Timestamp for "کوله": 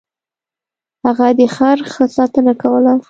2.61-2.93